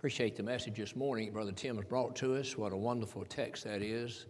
[0.00, 2.56] Appreciate the message this morning Brother Tim has brought to us.
[2.56, 4.24] What a wonderful text that is.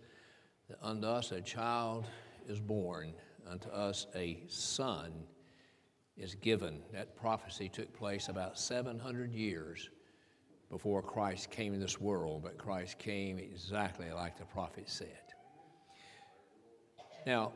[0.68, 2.06] That unto us a child
[2.48, 3.14] is born,
[3.48, 5.12] unto us a son
[6.16, 6.80] is given.
[6.92, 9.90] That prophecy took place about 700 years
[10.70, 15.22] before Christ came in this world, but Christ came exactly like the prophet said.
[17.28, 17.52] Now,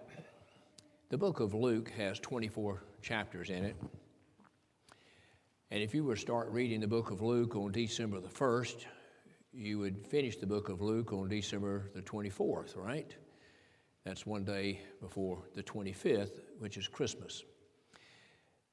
[1.08, 3.74] the book of Luke has 24 chapters in it.
[5.74, 8.84] And if you were to start reading the book of Luke on December the 1st,
[9.52, 13.12] you would finish the book of Luke on December the 24th, right?
[14.04, 17.42] That's one day before the 25th, which is Christmas.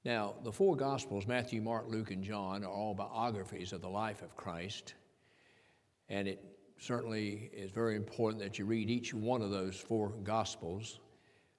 [0.06, 4.22] Now, the four Gospels, Matthew, Mark, Luke, and John, are all biographies of the life
[4.22, 4.94] of Christ.
[6.08, 6.46] And it
[6.78, 11.00] certainly is very important that you read each one of those four Gospels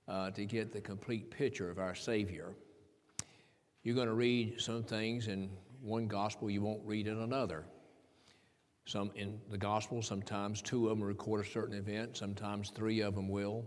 [0.06, 2.55] uh, to get the complete picture of our Savior.
[3.82, 5.50] You're going to read some things in
[5.80, 7.64] one gospel you won't read in another.
[8.84, 13.14] Some in the gospel, sometimes two of them record a certain event, sometimes three of
[13.14, 13.64] them will.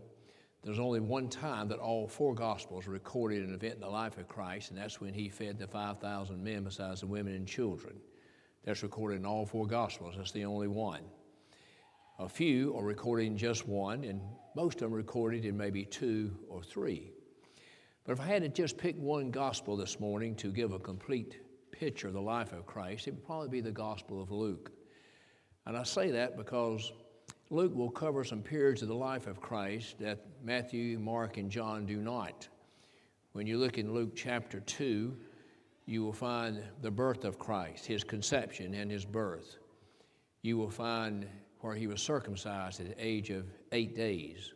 [0.63, 4.27] There's only one time that all four gospels recorded an event in the life of
[4.27, 7.95] Christ, and that's when he fed the 5,000 men besides the women and children.
[8.63, 10.15] That's recorded in all four gospels.
[10.17, 11.01] That's the only one.
[12.17, 14.21] A few are recorded in just one, and
[14.55, 17.11] most of them recorded in maybe two or three.
[18.05, 21.39] But if I had to just pick one gospel this morning to give a complete
[21.71, 24.71] picture of the life of Christ, it would probably be the Gospel of Luke.
[25.65, 26.93] And I say that because
[27.49, 31.87] Luke will cover some periods of the life of Christ that Matthew, Mark, and John
[31.87, 32.47] do not.
[33.33, 35.17] When you look in Luke chapter 2,
[35.87, 39.57] you will find the birth of Christ, his conception and his birth.
[40.43, 41.27] You will find
[41.61, 44.53] where he was circumcised at the age of eight days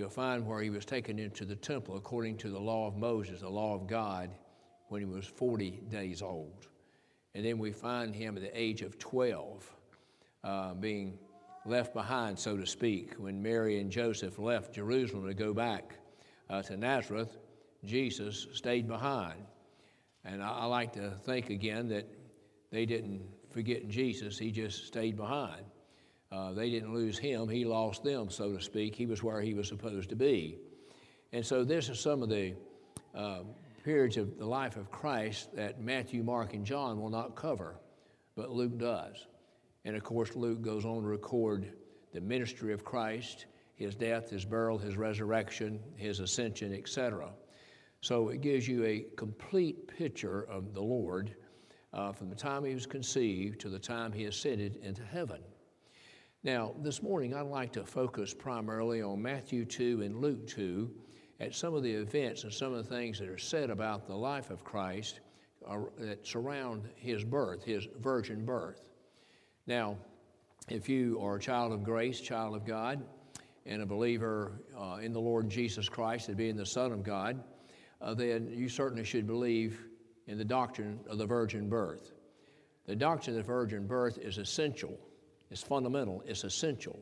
[0.00, 3.42] you'll find where he was taken into the temple according to the law of Moses,
[3.42, 4.30] the law of God,
[4.88, 6.68] when he was 40 days old.
[7.34, 9.70] And then we find him at the age of 12,
[10.42, 11.18] uh, being
[11.66, 13.12] left behind, so to speak.
[13.18, 15.98] When Mary and Joseph left Jerusalem to go back
[16.48, 17.36] uh, to Nazareth,
[17.84, 19.44] Jesus stayed behind.
[20.24, 22.08] And I, I like to think again that
[22.72, 23.20] they didn't
[23.50, 25.66] forget Jesus, he just stayed behind.
[26.32, 28.94] Uh, they didn't lose him, he lost them, so to speak.
[28.94, 30.58] He was where he was supposed to be.
[31.32, 32.54] And so, this is some of the
[33.14, 33.40] uh,
[33.84, 37.76] periods of the life of Christ that Matthew, Mark, and John will not cover,
[38.36, 39.26] but Luke does.
[39.84, 41.72] And of course, Luke goes on to record
[42.12, 47.30] the ministry of Christ, his death, his burial, his resurrection, his ascension, etc.
[48.02, 51.34] So it gives you a complete picture of the Lord
[51.92, 55.40] uh, from the time he was conceived to the time he ascended into heaven.
[56.42, 60.90] Now, this morning, I'd like to focus primarily on Matthew 2 and Luke 2
[61.38, 64.16] at some of the events and some of the things that are said about the
[64.16, 65.20] life of Christ
[65.68, 68.80] uh, that surround his birth, his virgin birth.
[69.66, 69.98] Now,
[70.70, 73.04] if you are a child of grace, child of God,
[73.66, 77.44] and a believer uh, in the Lord Jesus Christ and being the Son of God,
[78.00, 79.84] uh, then you certainly should believe
[80.26, 82.12] in the doctrine of the virgin birth.
[82.86, 84.98] The doctrine of the virgin birth is essential
[85.50, 86.98] it's fundamental, it's essential.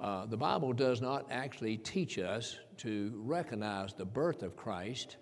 [0.00, 5.18] Uh, the Bible does not actually teach us to recognize the birth of Christ,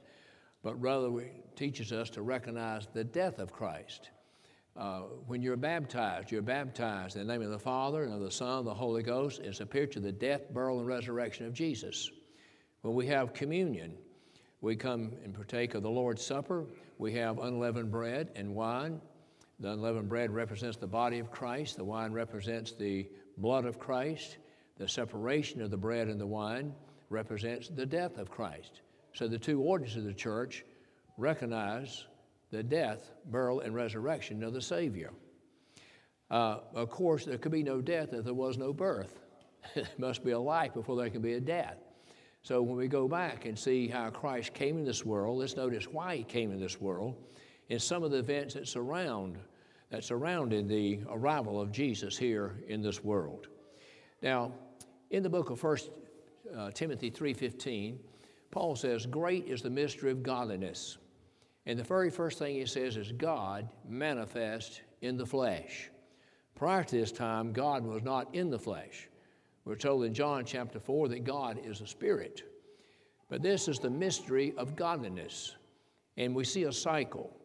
[0.62, 4.10] but rather it teaches us to recognize the death of Christ.
[4.76, 8.30] Uh, when you're baptized, you're baptized in the name of the Father and of the
[8.30, 9.40] Son and the Holy Ghost.
[9.42, 12.08] It's a picture of the death, burial, and resurrection of Jesus.
[12.82, 13.94] When we have communion,
[14.60, 16.66] we come and partake of the Lord's Supper.
[16.98, 19.00] We have unleavened bread and wine.
[19.60, 24.38] The unleavened bread represents the body of Christ, the wine represents the blood of Christ.
[24.76, 26.72] The separation of the bread and the wine
[27.10, 28.82] represents the death of Christ.
[29.12, 30.64] So the two orders of the church
[31.16, 32.06] recognize
[32.52, 35.10] the death, burial, and resurrection of the Savior.
[36.30, 39.18] Uh, of course, there could be no death if there was no birth.
[39.74, 41.78] there must be a life before there can be a death.
[42.42, 45.88] So when we go back and see how Christ came in this world, let's notice
[45.88, 47.16] why he came in this world
[47.70, 49.38] and some of the events that surround
[49.90, 53.48] that surrounded the arrival of Jesus here in this world.
[54.22, 54.52] Now,
[55.10, 55.78] in the book of 1
[56.54, 57.98] uh, Timothy 3:15,
[58.50, 60.98] Paul says, "Great is the mystery of godliness."
[61.66, 65.90] And the very first thing he says is God manifest in the flesh.
[66.54, 69.08] Prior to this time, God was not in the flesh.
[69.64, 72.42] We're told in John chapter 4 that God is a spirit.
[73.28, 75.56] But this is the mystery of godliness.
[76.16, 77.37] And we see a cycle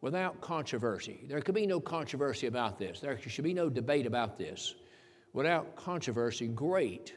[0.00, 1.24] without controversy.
[1.28, 3.00] There could be no controversy about this.
[3.00, 4.74] There should be no debate about this.
[5.32, 7.14] Without controversy, great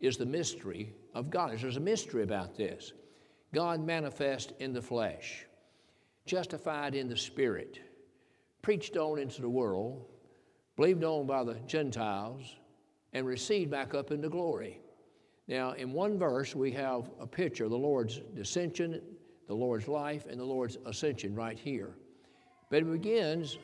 [0.00, 1.58] is the mystery of God.
[1.58, 2.92] There's a mystery about this.
[3.54, 5.46] God manifest in the flesh,
[6.26, 7.80] justified in the spirit,
[8.62, 10.04] preached on into the world,
[10.76, 12.56] believed on by the Gentiles,
[13.14, 14.80] and received back up into glory.
[15.48, 19.00] Now, in one verse, we have a picture of the Lord's descension,
[19.46, 21.94] the Lord's life, and the Lord's ascension right here.
[22.70, 23.58] But it begins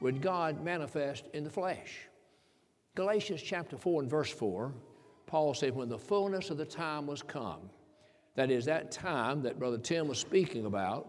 [0.00, 2.08] with God manifest in the flesh.
[2.94, 4.72] Galatians chapter 4 and verse 4,
[5.26, 7.70] Paul said, When the fullness of the time was come,
[8.34, 11.08] that is, that time that Brother Tim was speaking about,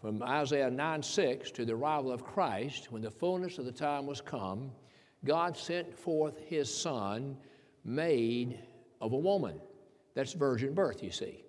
[0.00, 4.06] from Isaiah 9 6 to the arrival of Christ, when the fullness of the time
[4.06, 4.72] was come,
[5.24, 7.36] God sent forth his Son,
[7.84, 8.58] made
[9.00, 9.60] of a woman.
[10.14, 11.44] That's virgin birth, you see.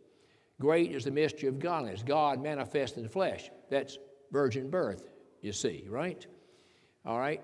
[0.60, 2.04] Great is the mystery of godliness.
[2.04, 3.50] God manifest in the flesh.
[3.70, 3.98] That's
[4.32, 5.13] virgin birth,
[5.44, 6.26] you see, right?
[7.06, 7.42] All right?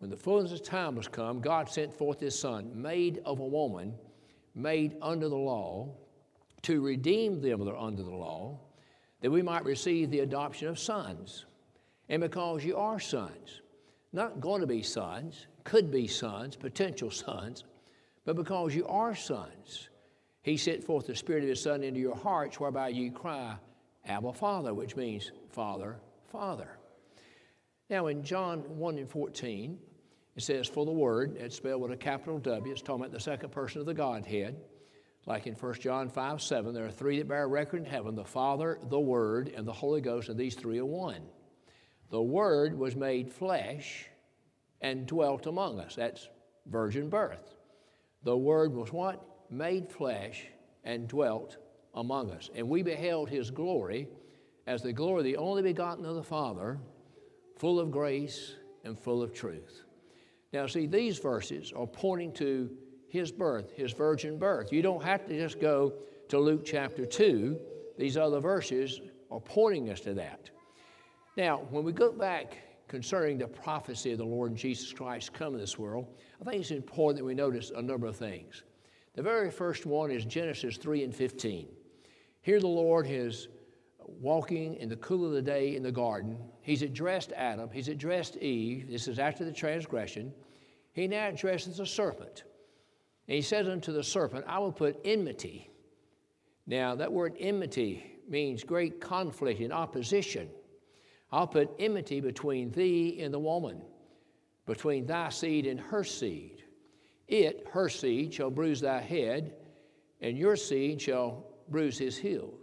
[0.00, 3.46] When the fullness of time was come, God sent forth his Son, made of a
[3.46, 3.94] woman,
[4.54, 5.94] made under the law,
[6.62, 8.58] to redeem them that are under the law,
[9.20, 11.46] that we might receive the adoption of sons.
[12.08, 13.60] And because you are sons,
[14.12, 17.64] not going to be sons, could be sons, potential sons,
[18.24, 19.88] but because you are sons,
[20.42, 23.54] he sent forth the Spirit of His Son into your hearts, whereby you cry,
[24.06, 26.00] Abba, Father, which means Father,
[26.32, 26.79] Father.
[27.90, 29.76] Now, in John 1 and 14,
[30.36, 33.18] it says, For the Word, it's spelled with a capital W, it's talking about the
[33.18, 34.56] second person of the Godhead.
[35.26, 38.24] Like in 1 John 5 7, there are three that bear record in heaven the
[38.24, 41.20] Father, the Word, and the Holy Ghost, and these three are one.
[42.10, 44.06] The Word was made flesh
[44.80, 45.96] and dwelt among us.
[45.96, 46.28] That's
[46.66, 47.54] virgin birth.
[48.22, 49.20] The Word was what?
[49.50, 50.46] Made flesh
[50.84, 51.56] and dwelt
[51.94, 52.50] among us.
[52.54, 54.08] And we beheld his glory
[54.66, 56.78] as the glory of the only begotten of the Father,
[57.60, 58.54] full of grace
[58.84, 59.82] and full of truth.
[60.50, 62.70] Now, see, these verses are pointing to
[63.06, 64.72] his birth, his virgin birth.
[64.72, 65.92] You don't have to just go
[66.30, 67.60] to Luke chapter 2.
[67.98, 70.48] These other verses are pointing us to that.
[71.36, 72.56] Now, when we go back
[72.88, 76.06] concerning the prophecy of the Lord Jesus Christ coming to this world,
[76.40, 78.62] I think it's important that we notice a number of things.
[79.16, 81.68] The very first one is Genesis 3 and 15.
[82.40, 83.48] Here the Lord is
[84.18, 86.38] walking in the cool of the day in the garden.
[86.62, 88.90] He's addressed Adam, he's addressed Eve.
[88.90, 90.32] This is after the transgression.
[90.92, 92.44] He now addresses the serpent.
[93.28, 95.70] And he says unto the serpent, I will put enmity.
[96.66, 100.48] Now, that word enmity means great conflict and opposition.
[101.32, 103.82] I'll put enmity between thee and the woman,
[104.66, 106.64] between thy seed and her seed.
[107.28, 109.54] It, her seed, shall bruise thy head,
[110.20, 112.59] and your seed shall bruise his heels.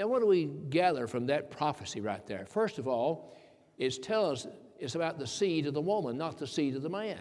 [0.00, 2.46] Now, what do we gather from that prophecy right there?
[2.46, 3.36] First of all,
[3.76, 4.46] it's tell us
[4.78, 7.18] it's about the seed of the woman, not the seed of the man.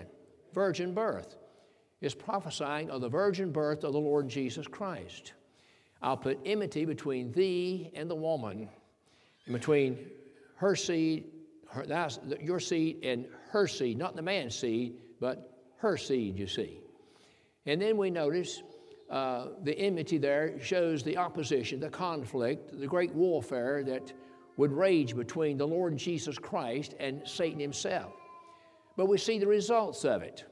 [0.54, 1.36] Virgin birth
[2.00, 5.34] is prophesying of the virgin birth of the Lord Jesus Christ.
[6.02, 8.70] I'll put enmity between thee and the woman,
[9.46, 9.98] and between
[10.56, 11.26] her seed,
[11.68, 11.86] her,
[12.40, 16.80] your seed, and her seed, not the man's seed, but her seed, you see.
[17.66, 18.64] And then we notice
[19.10, 24.14] uh, the enmity there shows the opposition, the conflict, the great warfare that
[24.58, 28.14] would rage between the Lord Jesus Christ and Satan himself.
[28.98, 30.46] But we see the results of it.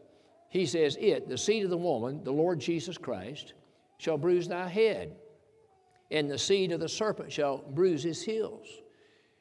[0.50, 3.54] He says, It, the seed of the woman, the Lord Jesus Christ,
[3.98, 5.16] shall bruise thy head,
[6.10, 8.68] and the seed of the serpent shall bruise his heels.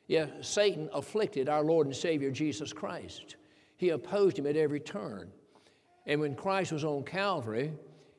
[0.08, 3.36] Yeah, Satan afflicted our Lord and Savior Jesus Christ.
[3.76, 5.30] He opposed him at every turn.
[6.06, 7.72] And when Christ was on Calvary,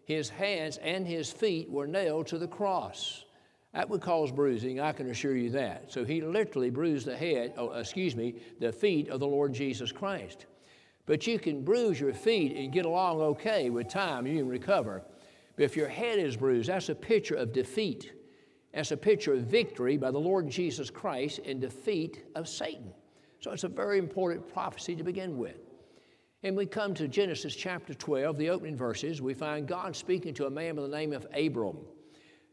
[0.07, 3.25] his hands and his feet were nailed to the cross.
[3.73, 5.91] That would cause bruising, I can assure you that.
[5.91, 9.91] So he literally bruised the head, oh, excuse me, the feet of the Lord Jesus
[9.91, 10.45] Christ.
[11.05, 15.03] But you can bruise your feet and get along okay with time, you can recover.
[15.57, 18.13] But if your head is bruised, that's a picture of defeat.
[18.73, 22.93] That's a picture of victory by the Lord Jesus Christ in defeat of Satan.
[23.41, 25.66] So it's a very important prophecy to begin with.
[26.44, 29.22] And we come to Genesis chapter 12, the opening verses.
[29.22, 31.77] We find God speaking to a man by the name of Abram.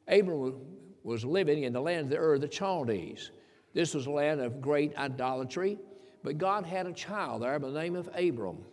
[0.08, 0.54] Abram
[1.02, 3.30] was living in the land of the of the Chaldees.
[3.74, 5.78] This was a land of great idolatry,
[6.22, 8.64] but God had a child there by the name of Abram.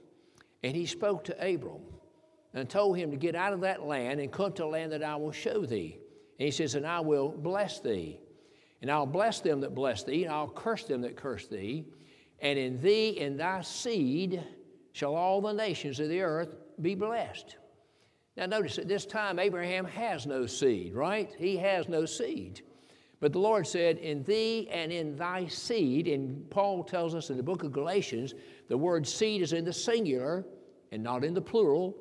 [0.63, 1.81] And he spoke to Abram
[2.53, 5.03] and told him to get out of that land and come to a land that
[5.03, 5.99] I will show thee.
[6.39, 8.17] And he says, And I will bless thee.
[8.81, 11.85] And I'll bless them that bless thee, and I'll curse them that curse thee.
[12.39, 14.41] And in thee and thy seed
[14.93, 17.57] shall all the nations of the earth be blessed.
[18.37, 21.33] Now, notice at this time, Abraham has no seed, right?
[21.37, 22.61] He has no seed.
[23.19, 27.37] But the Lord said, In thee and in thy seed, and Paul tells us in
[27.37, 28.33] the book of Galatians,
[28.67, 30.45] the word seed is in the singular
[30.91, 31.95] and not in the plural.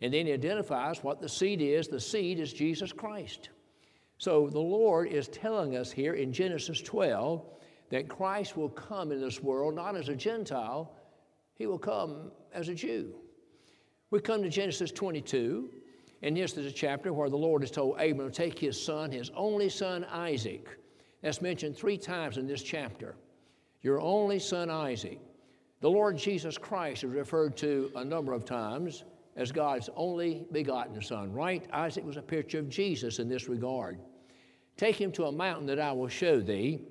[0.00, 1.88] And then he identifies what the seed is.
[1.88, 3.50] The seed is Jesus Christ.
[4.18, 7.44] So the Lord is telling us here in Genesis 12
[7.90, 10.96] that Christ will come in this world not as a Gentile,
[11.54, 13.14] he will come as a Jew.
[14.10, 15.70] We come to Genesis 22,
[16.22, 19.10] and this is a chapter where the Lord has told Abram to take his son,
[19.10, 20.68] his only son Isaac.
[21.22, 23.16] That's mentioned three times in this chapter.
[23.82, 25.20] Your only son Isaac.
[25.80, 29.04] The Lord Jesus Christ is referred to a number of times
[29.36, 31.66] as God's only begotten son, right?
[31.72, 33.98] Isaac was a picture of Jesus in this regard.
[34.76, 36.82] Take him to a mountain that I will show thee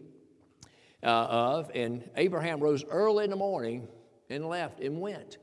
[1.04, 1.72] uh, of.
[1.74, 3.88] And Abraham rose early in the morning
[4.30, 5.38] and left and went.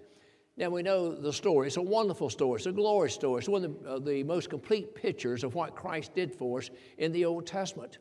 [0.57, 1.69] Now we know the story.
[1.69, 2.59] It's a wonderful story.
[2.59, 3.39] It's a glorious story.
[3.39, 6.71] It's one of the, uh, the most complete pictures of what Christ did for us
[6.99, 7.99] in the Old Testament.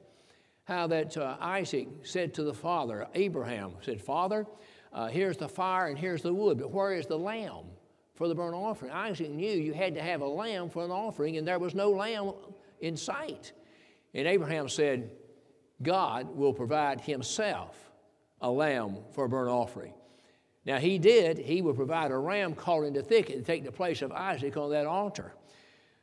[0.65, 4.45] How that uh, Isaac said to the father, Abraham said, Father,
[4.91, 7.65] uh, here's the fire and here's the wood, but where is the lamb
[8.15, 8.91] for the burnt offering?
[8.91, 11.91] Isaac knew you had to have a lamb for an offering, and there was no
[11.91, 12.33] lamb
[12.81, 13.53] in sight.
[14.13, 15.11] And Abraham said,
[15.81, 17.77] God will provide himself
[18.41, 19.93] a lamb for a burnt offering.
[20.69, 21.39] Now, he did.
[21.39, 24.55] He would provide a ram caught in the thicket to take the place of Isaac
[24.55, 25.33] on that altar.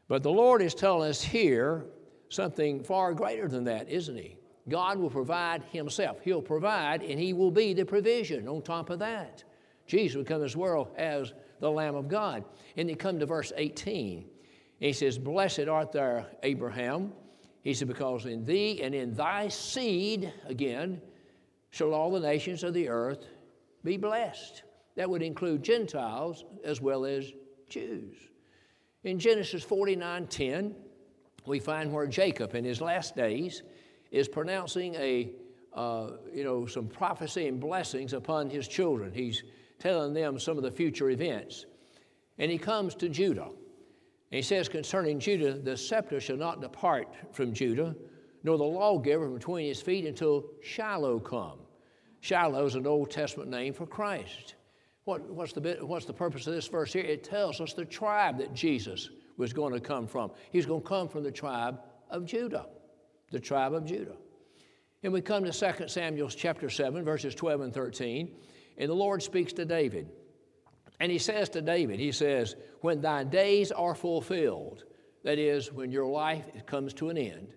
[0.09, 1.85] But the Lord is telling us here
[2.31, 4.39] something far greater than that, isn't he?
[4.69, 6.19] God will provide himself.
[6.21, 9.45] He'll provide, and he will be the provision on top of that.
[9.87, 12.45] Jesus will come this world as the Lamb of God.
[12.77, 14.19] And they come to verse 18.
[14.19, 14.27] And
[14.81, 17.13] he says, Blessed art thou, Abraham.
[17.63, 21.01] He said, Because in thee and in thy seed, again,
[21.71, 23.29] shall all the nations of the earth
[23.87, 24.65] be blessed.
[24.97, 27.33] That would include Gentiles as well as
[27.71, 28.17] Jews.
[29.05, 30.75] In Genesis 49 10,
[31.47, 33.63] we find where Jacob, in his last days,
[34.11, 35.31] is pronouncing a,
[35.73, 39.13] uh, you know, some prophecy and blessings upon his children.
[39.13, 39.45] He's
[39.79, 41.67] telling them some of the future events.
[42.39, 43.51] And he comes to Judah.
[44.31, 47.95] And he says concerning Judah, the scepter shall not depart from Judah,
[48.43, 51.61] nor the lawgiver from between his feet until Shiloh come.
[52.27, 54.57] Shiloh is an Old Testament name for Christ.
[55.05, 57.05] What, what's, the, what's the purpose of this verse here?
[57.05, 60.33] It tells us the tribe that Jesus was going to come from.
[60.51, 61.79] He's going to come from the tribe
[62.11, 62.67] of Judah,
[63.31, 64.17] the tribe of Judah.
[65.05, 68.35] And we come to 2 Samuel chapter 7, verses 12 and 13,
[68.77, 70.09] and the Lord speaks to David.
[70.99, 74.83] And he says to David, he says, When thy days are fulfilled,
[75.23, 77.55] that is, when your life comes to an end,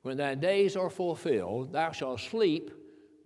[0.00, 2.70] when thy days are fulfilled, thou shalt sleep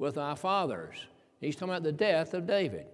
[0.00, 0.96] with thy fathers.
[1.40, 2.86] He's talking about the death of David.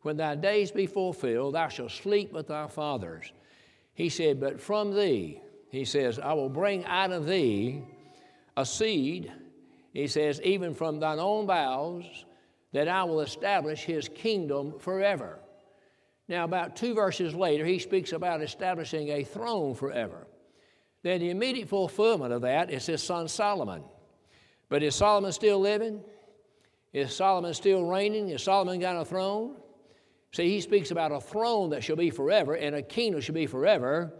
[0.00, 3.32] When thy days be fulfilled, thou shalt sleep with thy fathers.
[3.92, 5.40] He said, But from thee,
[5.70, 7.82] he says, I will bring out of thee
[8.56, 9.30] a seed,
[9.92, 12.24] he says, even from thine own bowels,
[12.72, 15.38] that I will establish his kingdom forever.
[16.28, 20.26] Now, about two verses later, he speaks about establishing a throne forever.
[21.02, 23.82] Then the immediate fulfillment of that is his son Solomon.
[24.70, 26.02] But is Solomon still living?
[26.94, 28.30] Is Solomon still reigning?
[28.30, 29.56] Is Solomon got a throne?
[30.32, 33.46] See, he speaks about a throne that shall be forever and a kingdom shall be
[33.46, 34.14] forever.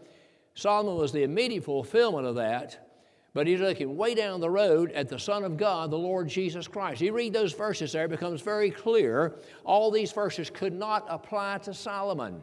[0.54, 2.85] Solomon was the immediate fulfillment of that.
[3.33, 6.69] But he's looking way down the road at the Son of God, the Lord Jesus
[6.69, 7.00] Christ.
[7.00, 9.37] You read those verses there, it becomes very clear.
[9.64, 12.43] All these verses could not apply to Solomon.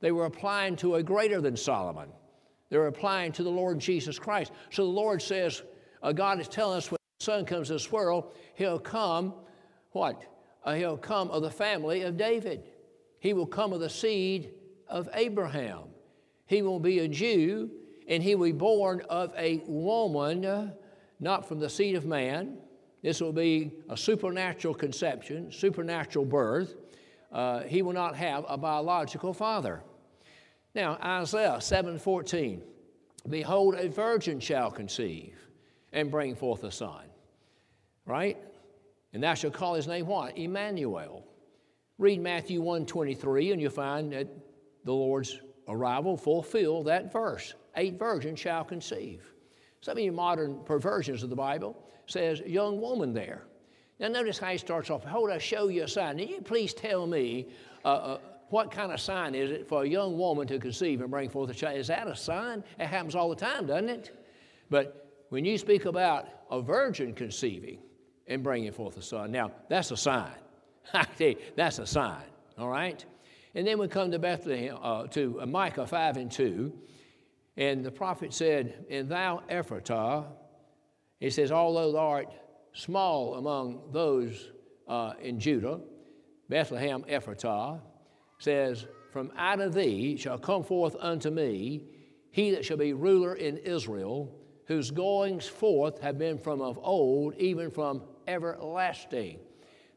[0.00, 2.08] They were applying to a greater than Solomon.
[2.70, 4.52] They were applying to the Lord Jesus Christ.
[4.70, 5.62] So the Lord says,
[6.02, 9.34] uh, God is telling us when the Son comes to this world, He'll come,
[9.96, 10.22] what?
[10.62, 12.62] Uh, he'll come of the family of David.
[13.18, 14.52] He will come of the seed
[14.88, 15.84] of Abraham.
[16.46, 17.70] He will be a Jew
[18.06, 20.70] and he will be born of a woman, uh,
[21.18, 22.58] not from the seed of man.
[23.02, 26.76] This will be a supernatural conception, supernatural birth.
[27.32, 29.82] Uh, he will not have a biological father.
[30.74, 32.60] Now, Isaiah 7:14,
[33.28, 35.36] Behold, a virgin shall conceive
[35.90, 37.06] and bring forth a son.
[38.04, 38.36] Right?
[39.12, 40.36] And thou shalt call his name what?
[40.36, 41.24] Emmanuel.
[41.98, 44.28] Read Matthew 1:23, and you'll find that
[44.84, 49.32] the Lord's arrival fulfill that verse eight virgins shall conceive.
[49.80, 53.42] Some of you modern perversions of the Bible says young woman there.
[53.98, 55.04] Now notice how he starts off.
[55.04, 56.16] Hold, I show you a sign.
[56.16, 57.48] Now you please tell me
[57.84, 58.18] uh, uh,
[58.50, 61.50] what kind of sign is it for a young woman to conceive and bring forth
[61.50, 61.78] a child?
[61.78, 62.62] Is that a sign?
[62.78, 64.24] It happens all the time, doesn't it?
[64.70, 67.78] But when you speak about a virgin conceiving
[68.28, 70.34] and bringing forth a son, now that's a sign.
[70.94, 72.24] I that's a sign.
[72.58, 73.04] All right.
[73.54, 76.72] And then we come to Bethlehem uh, to Micah five and two.
[77.56, 80.26] And the prophet said, And thou, Ephratah,
[81.20, 82.32] he says, although thou art
[82.74, 84.50] small among those
[84.86, 85.80] uh, in Judah,
[86.50, 87.80] Bethlehem Ephratah,
[88.38, 91.84] says, From out of thee shall come forth unto me
[92.30, 94.30] he that shall be ruler in Israel,
[94.66, 99.38] whose goings forth have been from of old, even from everlasting.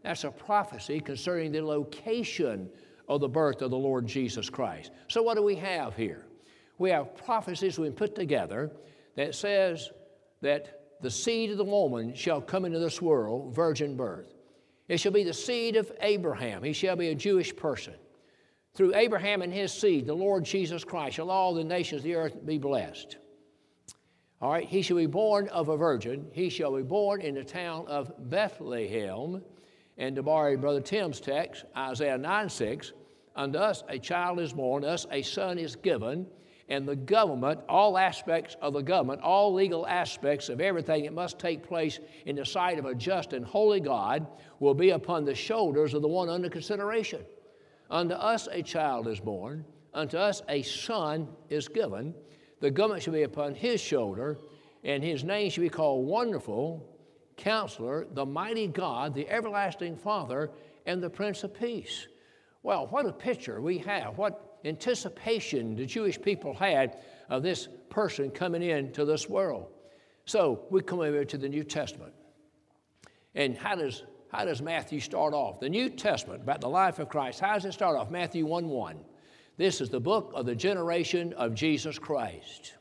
[0.04, 2.70] That's a prophecy concerning the location
[3.08, 4.92] of the birth of the Lord Jesus Christ.
[5.08, 6.26] So, what do we have here?
[6.78, 8.72] We have prophecies we put together
[9.16, 9.90] that says
[10.42, 14.34] that the seed of the woman shall come into this world, virgin birth.
[14.88, 16.64] It shall be the seed of Abraham.
[16.64, 17.94] He shall be a Jewish person.
[18.74, 22.16] Through Abraham and his seed, the Lord Jesus Christ, shall all the nations of the
[22.16, 23.18] earth be blessed.
[24.42, 26.28] All right, he shall be born of a virgin.
[26.32, 29.42] He shall be born in the town of Bethlehem.
[29.98, 32.94] And to borrow Brother Tim's text, Isaiah 9 6,
[33.36, 36.26] unto us a child is born, unto us a son is given,
[36.70, 41.38] and the government, all aspects of the government, all legal aspects of everything that must
[41.38, 44.26] take place in the sight of a just and holy God,
[44.60, 47.26] will be upon the shoulders of the one under consideration.
[47.90, 52.14] Unto us a child is born, unto us a son is given.
[52.60, 54.40] The government shall be upon his shoulder,
[54.84, 56.86] and his name shall be called Wonderful,
[57.38, 60.52] Counselor, the Mighty God, the Everlasting Father,
[60.86, 62.08] and the Prince of Peace.
[62.64, 64.18] Well, what a picture we have.
[64.18, 66.98] What anticipation the Jewish people had
[67.30, 69.68] of this person coming into this world.
[70.26, 72.14] So we come over to the New Testament.
[73.36, 75.60] And how does how does Matthew start off?
[75.60, 78.12] The New Testament about the life of Christ, how does it start off?
[78.12, 79.00] Matthew 1 1.
[79.60, 82.76] This is the book of the generation of Jesus Christ.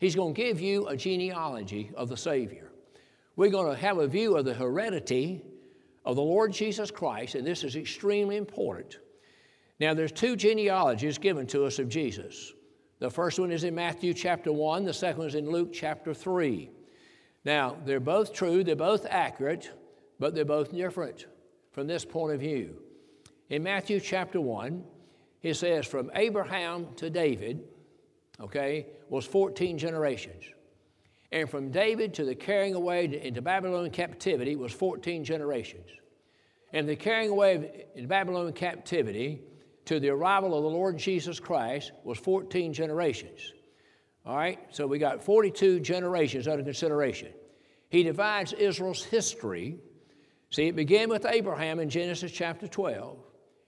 [0.00, 2.72] He's going to give you a genealogy of the Savior.
[3.36, 5.42] We're going to have a view of the heredity
[6.04, 8.98] of the Lord Jesus Christ, and this is extremely important.
[9.78, 12.52] Now, there's two genealogies given to us of Jesus.
[12.98, 16.12] The first one is in Matthew chapter 1, the second one is in Luke chapter
[16.12, 16.68] 3.
[17.44, 19.70] Now, they're both true, they're both accurate,
[20.18, 21.26] but they're both different
[21.70, 22.82] from this point of view.
[23.50, 24.82] In Matthew chapter 1,
[25.42, 27.64] he says, From Abraham to David,
[28.40, 30.44] okay, was 14 generations.
[31.30, 35.88] And from David to the carrying away into Babylon captivity was 14 generations.
[36.72, 39.40] And the carrying away in Babylon captivity
[39.86, 43.52] to the arrival of the Lord Jesus Christ was 14 generations.
[44.24, 47.32] All right, so we got 42 generations under consideration.
[47.88, 49.78] He divides Israel's history
[50.52, 53.16] See, it began with Abraham in Genesis chapter 12.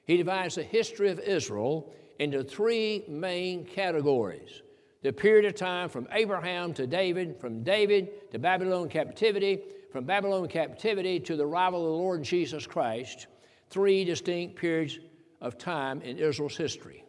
[0.07, 4.63] He divides the history of Israel into three main categories
[5.05, 9.61] the period of time from Abraham to David, from David to Babylon captivity,
[9.93, 13.27] from Babylon captivity to the arrival of the Lord Jesus Christ,
[13.69, 14.99] three distinct periods
[15.43, 17.05] of time in Israel's history.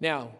[0.00, 0.30] Now,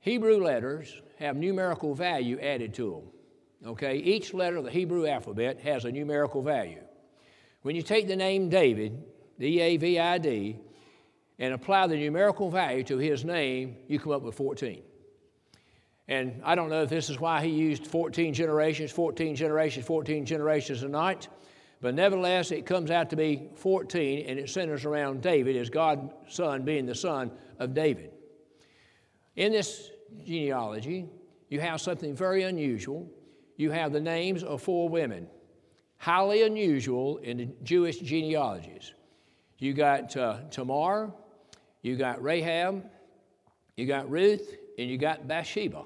[0.00, 3.70] Hebrew letters have numerical value added to them.
[3.70, 6.82] Okay, each letter of the Hebrew alphabet has a numerical value.
[7.62, 9.00] When you take the name David,
[9.38, 10.58] D,
[11.38, 14.82] and apply the numerical value to his name, you come up with 14.
[16.08, 20.24] And I don't know if this is why he used 14 generations, 14 generations, 14
[20.24, 21.28] generations a night,
[21.80, 26.10] but nevertheless, it comes out to be 14, and it centers around David as God's
[26.28, 28.12] son being the son of David.
[29.36, 29.90] In this
[30.24, 31.06] genealogy,
[31.48, 33.06] you have something very unusual.
[33.56, 35.28] You have the names of four women
[35.98, 38.92] highly unusual in the Jewish genealogies.
[39.58, 41.10] You got uh, Tamar,
[41.82, 42.84] you got Rahab,
[43.76, 45.84] you got Ruth, and you got Bathsheba.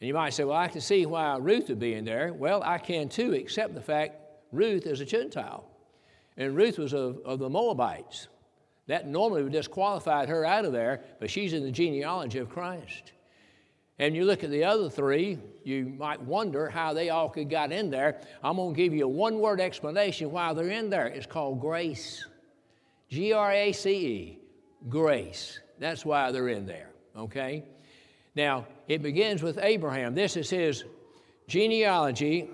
[0.00, 2.32] And you might say, well, I can see why Ruth would be in there.
[2.32, 4.16] Well, I can too, except the fact
[4.50, 5.64] Ruth is a Gentile.
[6.36, 8.28] And Ruth was of, of the Moabites.
[8.86, 13.12] That normally would disqualify her out of there, but she's in the genealogy of Christ.
[13.98, 17.70] And you look at the other three, you might wonder how they all could got
[17.70, 18.20] in there.
[18.42, 21.06] I'm going to give you a one word explanation why they're in there.
[21.06, 22.26] It's called grace.
[23.10, 24.38] G R A C E,
[24.88, 25.60] grace.
[25.78, 27.64] That's why they're in there, okay?
[28.36, 30.14] Now, it begins with Abraham.
[30.14, 30.84] This is his
[31.48, 32.48] genealogy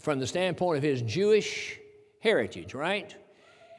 [0.00, 1.78] from the standpoint of his Jewish
[2.20, 3.14] heritage, right?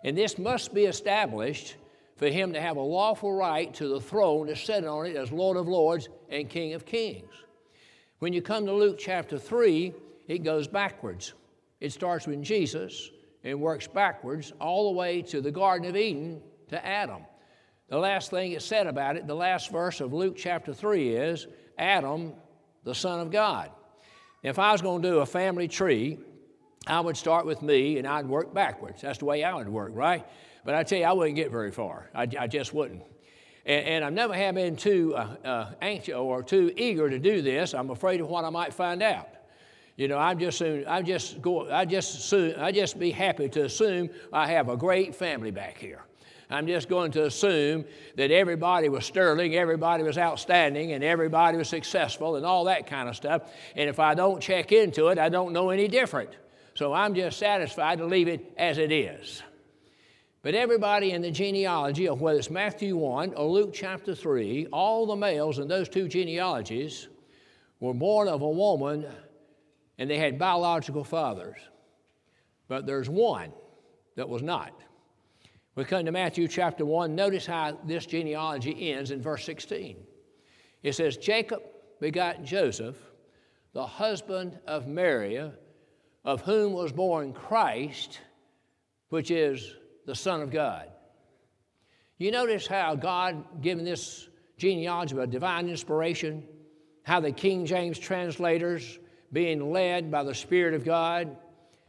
[0.04, 1.76] And this must be established
[2.18, 5.32] for him to have a lawful right to the throne to sit on it as
[5.32, 7.32] Lord of Lords and King of Kings.
[8.20, 9.94] When you come to Luke chapter 3,
[10.28, 11.34] it goes backwards.
[11.80, 13.10] It starts with Jesus
[13.44, 17.24] and works backwards all the way to the Garden of Eden to Adam.
[17.88, 21.48] The last thing it said about it, the last verse of Luke chapter 3 is
[21.78, 22.34] Adam,
[22.84, 23.72] the Son of God.
[24.44, 26.20] If I was going to do a family tree,
[26.88, 29.02] I would start with me and I'd work backwards.
[29.02, 30.26] That's the way I would work, right?
[30.64, 32.10] But I tell you, I wouldn't get very far.
[32.14, 33.04] I, I just wouldn't.
[33.66, 37.42] And, and, I've never have been too uh, uh, anxious or too eager to do
[37.42, 37.74] this.
[37.74, 39.28] I'm afraid of what I might find out.
[40.00, 43.66] You know, I'm just I just go, I just assume, I just be happy to
[43.66, 46.00] assume I have a great family back here.
[46.50, 47.84] I'm just going to assume
[48.16, 53.10] that everybody was sterling, everybody was outstanding, and everybody was successful, and all that kind
[53.10, 53.52] of stuff.
[53.76, 56.30] And if I don't check into it, I don't know any different.
[56.76, 59.44] So I'm just satisfied to leave it as it is.
[60.44, 65.06] But everybody in the genealogy of whether it's Matthew 1 or Luke chapter 3, all
[65.06, 67.10] the males in those two genealogies
[67.82, 69.06] were born of a woman
[70.00, 71.60] and they had biological fathers.
[72.70, 73.52] But there's one
[74.16, 74.74] that was not.
[75.76, 77.14] We come to Matthew chapter 1.
[77.14, 79.98] Notice how this genealogy ends in verse 16.
[80.82, 81.62] It says, Jacob
[82.00, 82.96] begot Joseph,
[83.74, 85.52] the husband of Mary,
[86.24, 88.20] of whom was born Christ,
[89.10, 90.90] which is the Son of God.
[92.18, 96.46] You notice how God, given this genealogy by divine inspiration,
[97.04, 99.00] how the King James translators,
[99.32, 101.36] being led by the Spirit of God,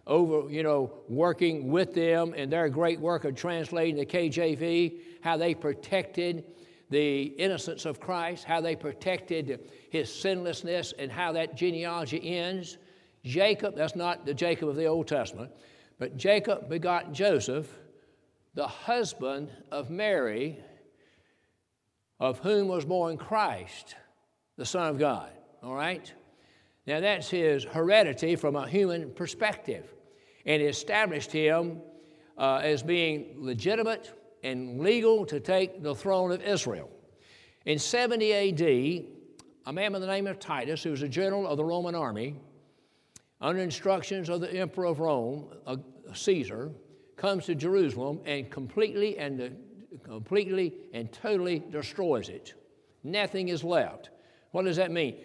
[0.06, 5.36] over, you know, working with them in their great work of translating the KJV, how
[5.36, 6.44] they protected
[6.90, 12.78] the innocence of Christ, how they protected his sinlessness, and how that genealogy ends.
[13.24, 15.52] Jacob, that's not the Jacob of the Old Testament,
[15.98, 17.72] but Jacob begot Joseph,
[18.54, 20.58] the husband of Mary,
[22.18, 23.94] of whom was born Christ,
[24.56, 25.30] the Son of God.
[25.62, 26.12] All right?
[26.86, 29.92] Now, that's his heredity from a human perspective,
[30.46, 31.80] and established him
[32.38, 34.12] uh, as being legitimate
[34.42, 36.90] and legal to take the throne of Israel.
[37.66, 38.60] In 70 AD,
[39.66, 42.36] a man by the name of Titus, who was a general of the Roman army,
[43.40, 45.76] under instructions of the emperor of Rome, uh,
[46.14, 46.70] Caesar,
[47.16, 49.48] comes to Jerusalem and completely and uh,
[50.02, 52.54] completely and totally destroys it.
[53.04, 54.10] Nothing is left.
[54.52, 55.16] What does that mean?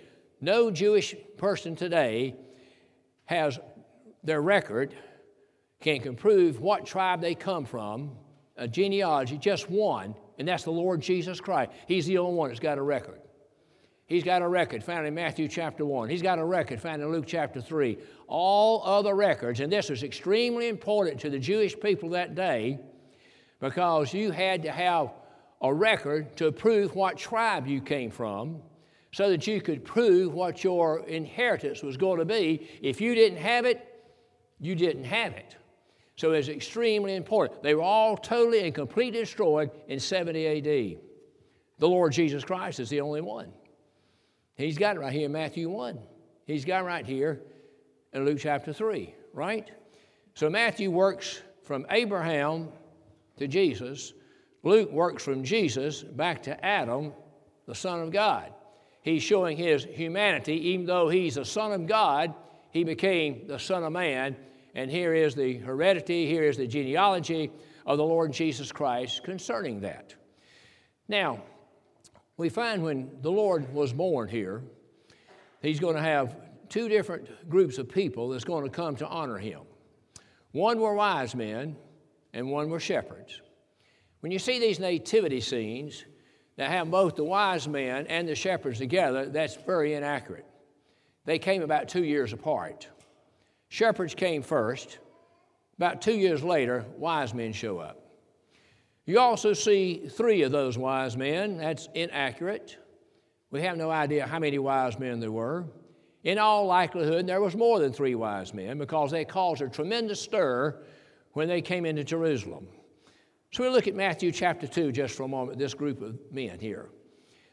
[0.41, 2.35] No Jewish person today
[3.25, 3.59] has
[4.23, 4.95] their record
[5.81, 8.11] can, prove what tribe they come from,
[8.57, 11.71] a genealogy, just one, and that's the Lord Jesus Christ.
[11.87, 13.21] He's the only one that's got a record.
[14.07, 16.09] He's got a record found in Matthew chapter 1.
[16.09, 17.97] He's got a record found in Luke chapter 3.
[18.27, 22.79] All other records, and this was extremely important to the Jewish people that day
[23.59, 25.11] because you had to have
[25.61, 28.61] a record to prove what tribe you came from
[29.15, 32.67] so that you could prove what your inheritance was going to be.
[32.81, 34.03] If you didn't have it,
[34.59, 35.55] you didn't have it.
[36.17, 37.63] So it's extremely important.
[37.63, 40.99] They were all totally and completely destroyed in 70 AD.
[41.79, 43.53] The Lord Jesus Christ is the only one.
[44.55, 45.97] He's got it right here in Matthew 1.
[46.45, 47.41] He's got it right here
[48.11, 49.71] in Luke chapter 3, right?
[50.33, 52.67] So Matthew works from Abraham
[53.37, 54.11] to Jesus.
[54.63, 57.13] Luke works from Jesus back to Adam,
[57.65, 58.51] the Son of God.
[59.05, 62.33] He's showing his humanity, even though he's the Son of God,
[62.71, 64.35] he became the Son of Man.
[64.73, 67.51] And here is the heredity, here is the genealogy
[67.85, 70.15] of the Lord Jesus Christ concerning that.
[71.07, 71.43] Now,
[72.37, 74.63] we find when the Lord was born here,
[75.61, 76.35] He's going to have
[76.67, 79.61] two different groups of people that's going to come to honor Him.
[80.51, 81.75] One were wise men,
[82.33, 83.39] and one were shepherds.
[84.21, 86.05] When you see these nativity scenes
[86.57, 90.45] that have both the wise men and the shepherds together, that's very inaccurate.
[91.25, 92.87] They came about two years apart.
[93.67, 94.99] Shepherds came first.
[95.77, 98.01] About two years later, wise men show up.
[99.05, 101.57] You also see three of those wise men.
[101.57, 102.77] That's inaccurate.
[103.51, 105.65] We have no idea how many wise men there were.
[106.23, 110.19] In all likelihood, there was more than three wise men because they caused a tremendous
[110.19, 110.81] stir
[111.33, 112.67] when they came into Jerusalem.
[113.55, 116.59] So we look at Matthew chapter 2 just for a moment, this group of men
[116.59, 116.89] here.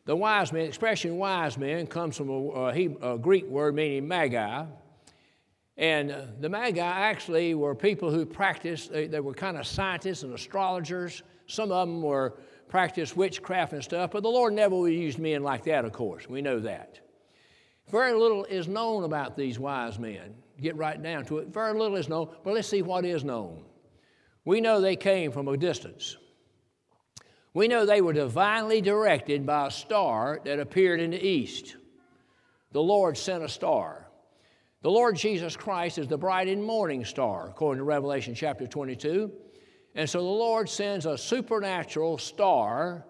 [0.04, 4.64] The wise men, expression wise men comes from a, a, a Greek word meaning magi.
[5.76, 10.24] And uh, the magi actually were people who practiced, they, they were kind of scientists
[10.24, 12.36] and astrologers some of them were
[12.66, 16.28] practiced witchcraft and stuff, but the Lord never used men like that, of course.
[16.28, 16.98] We know that.
[17.92, 20.34] Very little is known about these wise men.
[20.60, 21.46] Get right down to it.
[21.54, 23.66] Very little is known, but let's see what is known.
[24.44, 26.16] We know they came from a distance.
[27.54, 31.76] We know they were divinely directed by a star that appeared in the east.
[32.72, 34.06] The Lord sent a star.
[34.80, 39.30] The Lord Jesus Christ is the bright and morning star, according to Revelation chapter 22.
[39.94, 43.04] And so the Lord sends a supernatural star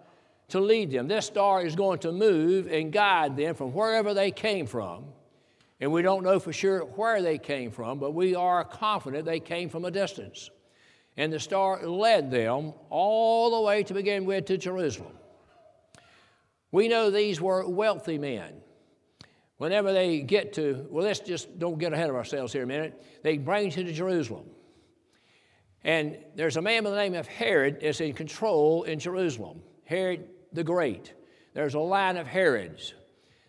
[0.49, 1.09] to lead them.
[1.09, 5.07] This star is going to move and guide them from wherever they came from.
[5.81, 9.41] And we don't know for sure where they came from, but we are confident they
[9.41, 10.51] came from a distance.
[11.17, 15.13] And the star led them all the way to begin with to Jerusalem.
[16.71, 18.55] We know these were wealthy men.
[19.59, 23.01] Whenever they get to, well, let's just don't get ahead of ourselves here a minute.
[23.23, 24.47] They bring you to Jerusalem.
[25.85, 30.29] And there's a man by the name of Herod that's in control in Jerusalem, Herod
[30.53, 31.13] the Great.
[31.55, 32.95] There's a line of Herods.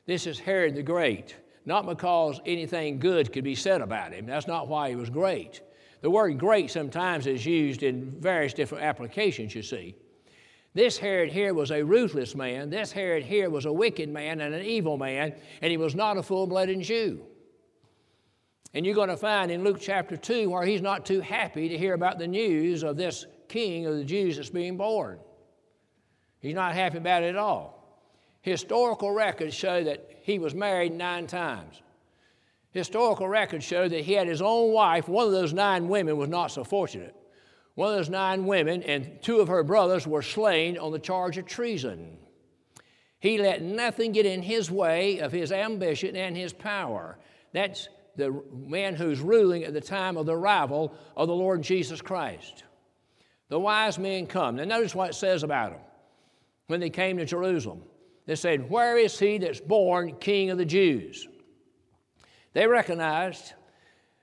[0.06, 1.36] This is Herod the Great.
[1.65, 4.26] not because anything good could be said about him.
[4.26, 5.62] That's not why he was great.
[6.04, 9.96] The word great sometimes is used in various different applications, you see.
[10.74, 12.70] This Herod here was a ruthless man.
[12.70, 16.18] This Herod here was a wicked man and an evil man, and he was not
[16.18, 17.22] a full blooded Jew.
[18.74, 21.78] And you're going to find in Luke chapter 2 where he's not too happy to
[21.78, 25.20] hear about the news of this king of the Jews that's being born.
[26.42, 28.02] He's not happy about it at all.
[28.42, 31.82] Historical records show that he was married nine times.
[32.74, 35.08] Historical records show that he had his own wife.
[35.08, 37.16] One of those nine women was not so fortunate.
[37.76, 41.38] One of those nine women and two of her brothers were slain on the charge
[41.38, 42.18] of treason.
[43.20, 47.18] He let nothing get in his way of his ambition and his power.
[47.54, 52.02] That's the man who's ruling at the time of the arrival of the Lord Jesus
[52.02, 52.64] Christ.
[53.50, 54.56] The wise men come.
[54.56, 55.82] Now, notice what it says about them
[56.68, 57.84] when they came to Jerusalem.
[58.26, 61.28] They said, Where is he that's born king of the Jews?
[62.54, 63.54] They recognized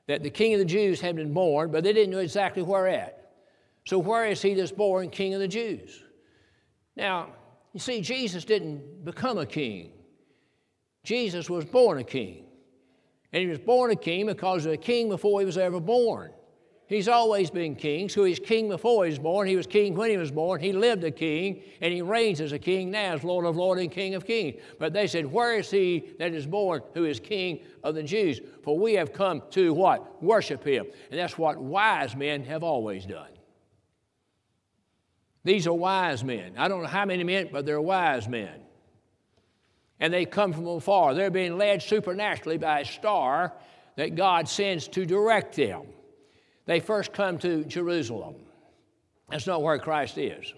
[0.06, 2.88] that the king of the Jews had been born, but they didn't know exactly where
[2.88, 3.32] at.
[3.86, 6.02] So, where is he that's born king of the Jews?
[6.96, 7.28] Now,
[7.72, 9.92] you see, Jesus didn't become a king,
[11.04, 12.46] Jesus was born a king.
[13.32, 16.32] And he was born a king because was a king before he was ever born.
[16.90, 19.46] He's always been king, so he's king before he was born.
[19.46, 20.60] He was king when he was born.
[20.60, 23.80] He lived a king, and he reigns as a king now as Lord of Lords
[23.80, 24.60] and King of Kings.
[24.76, 28.40] But they said, Where is he that is born who is king of the Jews?
[28.64, 30.20] For we have come to what?
[30.20, 30.84] Worship him.
[31.12, 33.30] And that's what wise men have always done.
[35.44, 36.54] These are wise men.
[36.58, 38.62] I don't know how many men, but they're wise men.
[40.00, 41.14] And they come from afar.
[41.14, 43.52] They're being led supernaturally by a star
[43.94, 45.82] that God sends to direct them
[46.66, 48.36] they first come to Jerusalem.
[49.28, 50.52] That's not where Christ is.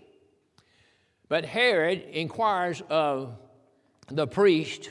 [1.28, 3.38] But Herod inquires of
[4.08, 4.90] the priest,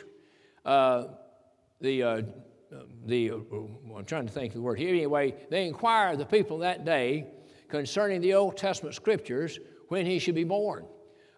[0.65, 1.05] uh,
[1.79, 2.21] the, uh,
[3.05, 3.35] the uh,
[3.95, 4.89] I'm trying to think of the word here.
[4.89, 7.27] Anyway, they inquire of the people that day
[7.67, 10.85] concerning the Old Testament scriptures when he should be born.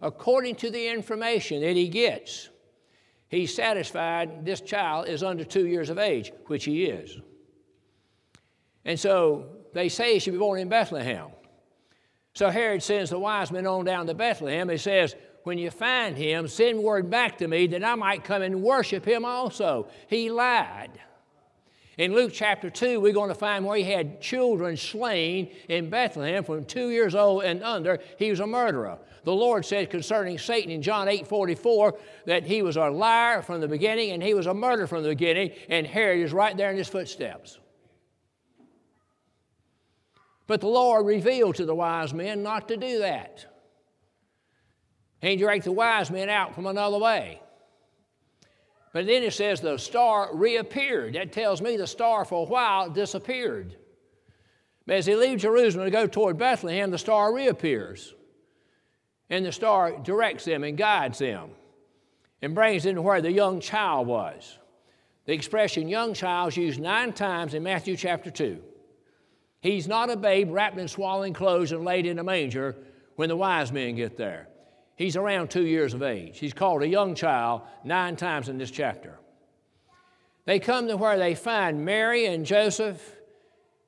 [0.02, 2.50] According to the information that he gets,
[3.30, 7.18] he's satisfied this child is under two years of age, which he is.
[8.86, 11.28] And so they say he should be born in Bethlehem.
[12.34, 14.70] So Herod sends the wise men on down to Bethlehem.
[14.70, 18.42] He says, When you find him, send word back to me that I might come
[18.42, 19.88] and worship him also.
[20.08, 20.92] He lied.
[21.96, 26.44] In Luke chapter 2, we're going to find where he had children slain in Bethlehem
[26.44, 28.00] from two years old and under.
[28.18, 28.98] He was a murderer.
[29.26, 33.62] The Lord said concerning Satan in John 8 44 that he was a liar from
[33.62, 36.72] the beginning and he was a murderer from the beginning, and Herod is right there
[36.72, 37.60] in his footsteps.
[40.54, 43.44] But the Lord revealed to the wise men not to do that.
[45.20, 47.42] He directed the wise men out from another way.
[48.94, 51.16] But then it says the star reappeared.
[51.16, 53.78] That tells me the star for a while disappeared.
[54.86, 58.14] But as they leave Jerusalem to go toward Bethlehem, the star reappears.
[59.32, 61.50] And the star directs them and guides them
[62.44, 64.60] and brings them to where the young child was.
[65.26, 68.62] The expression young child is used nine times in Matthew chapter 2.
[69.64, 72.76] He's not a babe wrapped in swaddling clothes and laid in a manger
[73.16, 74.50] when the wise men get there.
[74.98, 76.38] He's around two years of age.
[76.38, 79.18] He's called a young child nine times in this chapter.
[80.44, 83.02] They come to where they find Mary and Joseph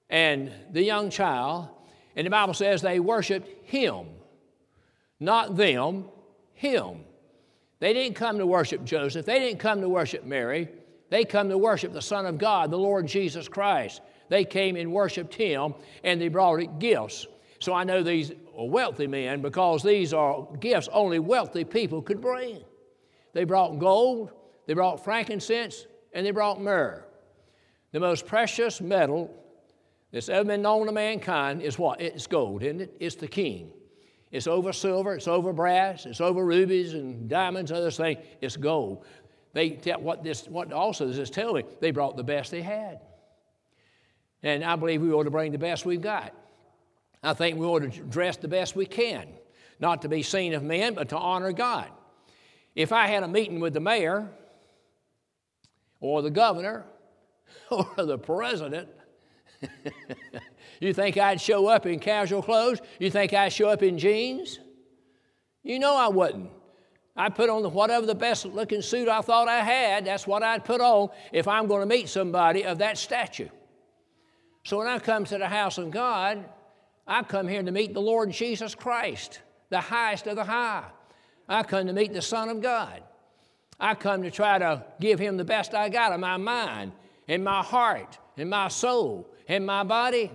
[0.10, 1.68] and the young child,
[2.16, 4.06] and the Bible says they worshiped him,
[5.20, 6.06] not them,
[6.54, 7.04] him.
[7.82, 10.70] They didn't come to worship Joseph, they didn't come to worship Mary,
[11.10, 14.92] they come to worship the Son of God, the Lord Jesus Christ they came and
[14.92, 17.28] worshiped him and they brought it gifts.
[17.60, 22.22] So I know these are wealthy men because these are gifts only wealthy people could
[22.22, 22.64] bring.
[23.34, 24.32] They brought gold,
[24.66, 27.06] they brought frankincense, and they brought myrrh.
[27.92, 29.34] The most precious metal
[30.12, 32.02] that's ever been known to mankind is what?
[32.02, 32.96] It's gold, isn't it?
[33.00, 33.72] It's the king.
[34.32, 38.20] It's over silver, it's over brass, it's over rubies and diamonds, and other things.
[38.42, 39.06] It's gold.
[39.54, 43.00] They what this what also this is telling, they brought the best they had.
[44.46, 46.32] And I believe we ought to bring the best we've got.
[47.24, 49.28] I think we ought to dress the best we can,
[49.80, 51.90] not to be seen of men, but to honor God.
[52.76, 54.30] If I had a meeting with the mayor,
[56.00, 56.86] or the governor,
[57.72, 58.88] or the president,
[60.80, 62.82] you think I'd show up in casual clothes?
[63.00, 64.60] You think I'd show up in jeans?
[65.64, 66.52] You know I wouldn't.
[67.18, 70.64] I'd put on whatever the best looking suit I thought I had, that's what I'd
[70.64, 73.50] put on if I'm going to meet somebody of that stature.
[74.66, 76.44] So when I come to the house of God,
[77.06, 80.86] I come here to meet the Lord Jesus Christ, the highest of the high.
[81.48, 83.04] I come to meet the Son of God.
[83.80, 86.94] I come to try to give him the best I got of my mind
[87.28, 90.32] and my heart and my soul and my body.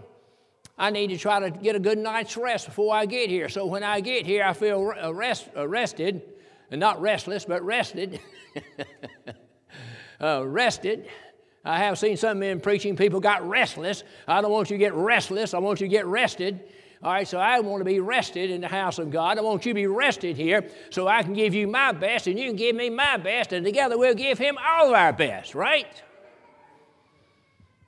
[0.79, 3.49] I need to try to get a good night's rest before I get here.
[3.49, 6.23] So when I get here, I feel rest, rested,
[6.71, 8.21] and not restless, but rested.
[10.21, 11.09] uh, rested.
[11.65, 14.03] I have seen some men preaching, people got restless.
[14.27, 16.61] I don't want you to get restless, I want you to get rested.
[17.03, 19.39] All right, so I want to be rested in the house of God.
[19.39, 22.39] I want you to be rested here so I can give you my best and
[22.39, 25.55] you can give me my best, and together we'll give him all of our best,
[25.55, 26.03] right?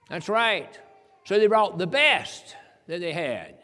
[0.08, 0.78] That's right.
[1.24, 2.56] So they brought the best
[2.86, 3.54] that they had.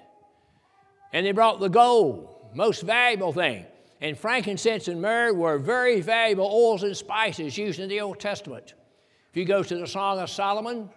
[1.13, 3.65] And they brought the gold, most valuable thing.
[4.01, 8.75] And frankincense and myrrh were very valuable oils and spices used in the Old Testament.
[9.31, 10.89] If you go to the Song of Solomon,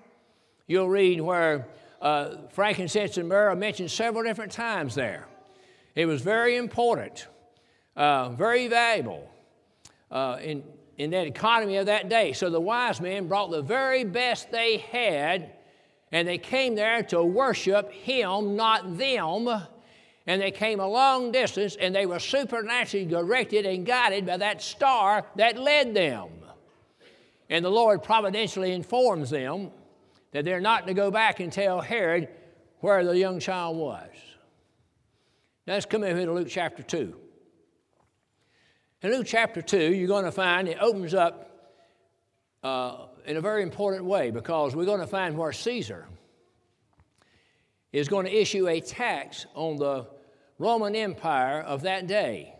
[0.66, 1.68] you'll read where
[2.02, 5.28] uh, frankincense and myrrh are mentioned several different times there.
[5.96, 7.28] It was very important,
[7.98, 9.30] uh, very valuable
[10.10, 10.64] uh, in,
[10.98, 12.32] in that economy of that day.
[12.32, 15.52] So the wise men brought the very best they had,
[16.14, 19.50] and they came there to worship Him, not them.
[20.26, 24.62] And they came a long distance, and they were supernaturally directed and guided by that
[24.62, 26.30] star that led them.
[27.52, 29.72] And the Lord providentially informs them
[30.32, 32.30] that they're not to go back and tell Herod
[32.80, 34.10] where the young child was.
[35.68, 37.14] Now let's come over to Luke chapter 2.
[39.02, 41.76] In Luke chapter 2, you're going to find it opens up
[42.64, 46.08] uh, in a very important way because we're going to find where Caesar
[47.92, 50.08] is going to issue a tax on the
[50.58, 52.56] Roman Empire of that day.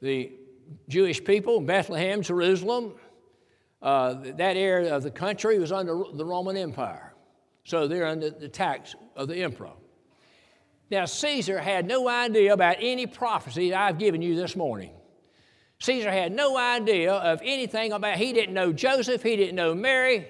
[0.00, 0.32] The
[0.88, 2.94] Jewish people, Bethlehem, Jerusalem,
[3.80, 7.14] uh, that area of the country was under the Roman Empire.
[7.64, 9.72] So they're under the tax of the emperor.
[10.90, 14.92] Now, Caesar had no idea about any prophecy that I've given you this morning.
[15.80, 20.28] Caesar had no idea of anything about, he didn't know Joseph, he didn't know Mary,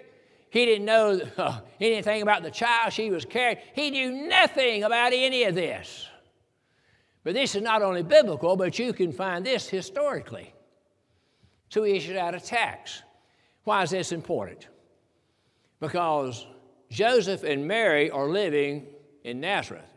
[0.50, 3.58] he didn't know uh, anything about the child she was carrying.
[3.74, 6.06] He knew nothing about any of this.
[7.24, 10.52] But this is not only biblical, but you can find this historically.
[11.68, 13.02] So he issued out a tax.
[13.68, 14.66] Why is this important?
[15.78, 16.46] Because
[16.90, 18.86] Joseph and Mary are living
[19.24, 19.92] in Nazareth.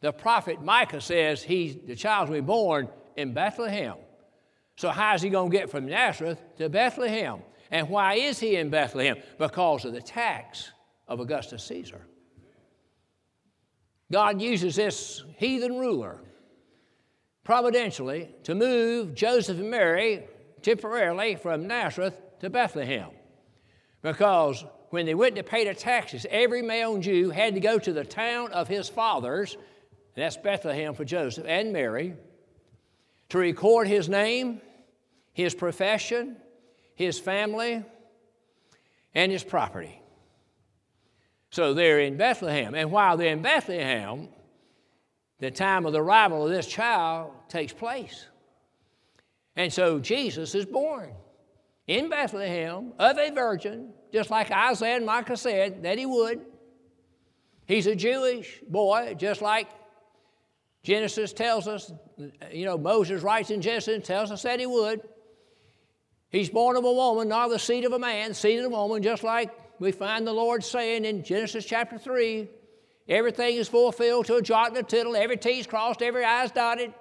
[0.00, 3.94] The prophet Micah says he, the child will be born in Bethlehem.
[4.74, 7.42] So, how is he going to get from Nazareth to Bethlehem?
[7.70, 9.18] And why is he in Bethlehem?
[9.38, 10.72] Because of the tax
[11.06, 12.00] of Augustus Caesar.
[14.10, 16.18] God uses this heathen ruler
[17.44, 20.24] providentially to move Joseph and Mary
[20.60, 23.10] temporarily from Nazareth to Bethlehem.
[24.02, 27.92] Because when they went to pay the taxes, every male Jew had to go to
[27.92, 32.14] the town of his fathers, and that's Bethlehem for Joseph and Mary,
[33.30, 34.60] to record his name,
[35.32, 36.36] his profession,
[36.94, 37.82] his family,
[39.14, 40.00] and his property.
[41.50, 42.74] So they're in Bethlehem.
[42.74, 44.28] And while they're in Bethlehem,
[45.38, 48.26] the time of the arrival of this child takes place.
[49.56, 51.12] And so Jesus is born
[51.86, 56.40] in Bethlehem of a virgin, just like Isaiah and Micah said that he would.
[57.66, 59.68] He's a Jewish boy, just like
[60.82, 61.92] Genesis tells us,
[62.52, 65.00] you know, Moses writes in Genesis and tells us that he would.
[66.28, 69.02] He's born of a woman, not the seed of a man, seed of a woman,
[69.02, 72.48] just like we find the Lord saying in Genesis chapter 3
[73.08, 76.50] everything is fulfilled to a jot and a tittle, every T's crossed, every I I's
[76.50, 76.92] dotted.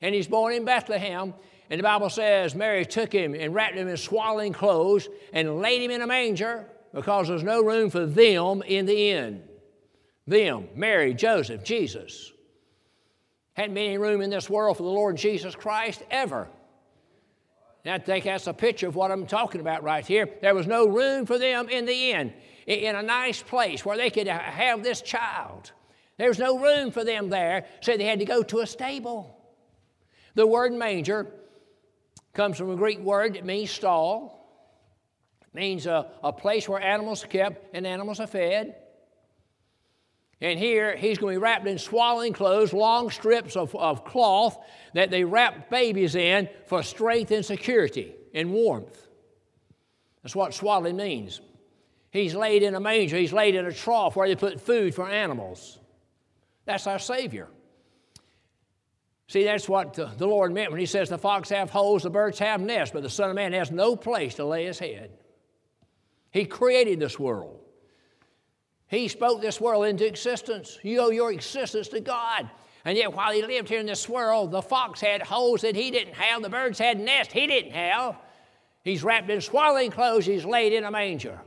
[0.00, 1.34] And he's born in Bethlehem.
[1.70, 5.82] And the Bible says Mary took him and wrapped him in swaddling clothes and laid
[5.82, 9.42] him in a manger because there's no room for them in the inn.
[10.26, 12.32] Them, Mary, Joseph, Jesus.
[13.54, 16.48] Hadn't been any room in this world for the Lord Jesus Christ ever.
[17.84, 20.28] And I think that's a picture of what I'm talking about right here.
[20.42, 22.32] There was no room for them in the inn,
[22.66, 25.72] in a nice place where they could have this child.
[26.18, 29.37] There was no room for them there, so they had to go to a stable.
[30.38, 31.26] The word manger
[32.32, 34.36] comes from a Greek word that means stall.
[35.52, 38.76] Means a, a place where animals are kept and animals are fed.
[40.40, 44.56] And here he's going to be wrapped in swaddling clothes, long strips of, of cloth
[44.94, 49.08] that they wrap babies in for strength and security and warmth.
[50.22, 51.40] That's what swaddling means.
[52.12, 55.08] He's laid in a manger, he's laid in a trough where they put food for
[55.08, 55.80] animals.
[56.64, 57.48] That's our Savior.
[59.28, 62.38] See, that's what the Lord meant when He says, The fox have holes, the birds
[62.38, 65.10] have nests, but the Son of Man has no place to lay His head.
[66.30, 67.60] He created this world.
[68.88, 70.78] He spoke this world into existence.
[70.82, 72.50] You owe your existence to God.
[72.84, 75.90] And yet, while he lived here in this world, the fox had holes that he
[75.90, 78.16] didn't have, the birds had nests he didn't have.
[78.82, 81.40] He's wrapped in swaddling clothes, he's laid in a manger.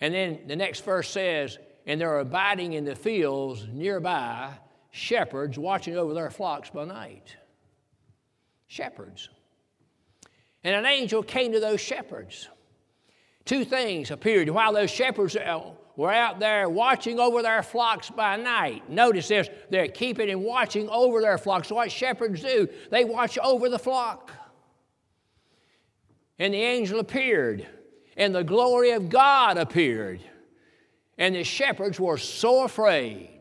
[0.00, 4.52] And then the next verse says, And they're abiding in the fields nearby,
[4.92, 7.34] shepherds watching over their flocks by night.
[8.68, 9.30] Shepherds.
[10.62, 12.48] And an angel came to those shepherds.
[13.44, 15.60] Two things appeared while those shepherds uh,
[15.96, 18.88] were out there watching over their flocks by night.
[18.88, 21.70] Notice this they're keeping and watching over their flocks.
[21.70, 24.30] What shepherds do, they watch over the flock.
[26.38, 27.66] And the angel appeared,
[28.16, 30.20] and the glory of God appeared.
[31.18, 33.40] And the shepherds were so afraid.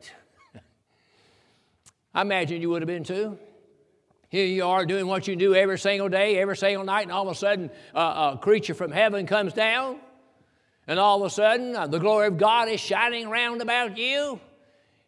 [2.13, 3.37] I imagine you would have been too.
[4.29, 7.27] Here you are doing what you do every single day, every single night, and all
[7.27, 9.99] of a sudden uh, a creature from heaven comes down
[10.87, 14.39] and all of a sudden, uh, the glory of God is shining round about you,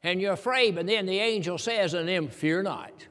[0.04, 0.76] and you're afraid.
[0.76, 3.08] But then the angel says unto them, Fear not,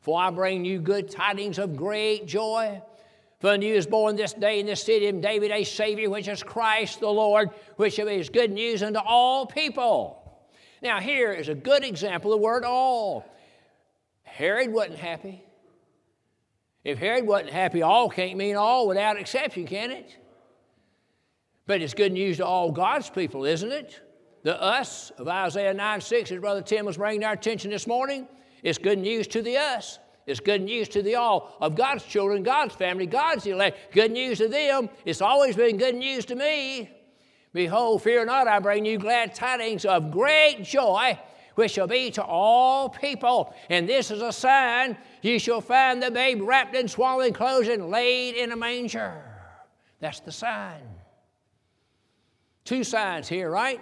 [0.00, 2.82] for I bring you good tidings of great joy.
[3.40, 6.28] For unto you is born this day in the city of David a Savior, which
[6.28, 10.23] is Christ the Lord, which is good news unto all people.
[10.84, 13.24] Now, here is a good example of the word all.
[14.22, 15.42] Herod wasn't happy.
[16.84, 20.14] If Herod wasn't happy, all can't mean all without exception, can it?
[21.66, 23.98] But it's good news to all God's people, isn't it?
[24.42, 28.28] The us of Isaiah 9 6, as Brother Tim was bringing our attention this morning,
[28.62, 29.98] it's good news to the us.
[30.26, 33.94] It's good news to the all of God's children, God's family, God's elect.
[33.94, 34.90] Good news to them.
[35.06, 36.90] It's always been good news to me.
[37.54, 41.16] Behold, fear not, I bring you glad tidings of great joy,
[41.54, 43.54] which shall be to all people.
[43.70, 47.90] And this is a sign you shall find the babe wrapped in swaddling clothes and
[47.90, 49.22] laid in a manger.
[50.00, 50.82] That's the sign.
[52.64, 53.80] Two signs here, right?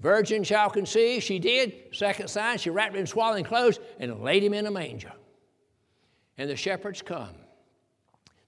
[0.00, 1.22] Virgin shall conceive.
[1.22, 1.94] She did.
[1.94, 5.12] Second sign, she wrapped him in swaddling clothes and laid him in a manger.
[6.36, 7.36] And the shepherds come.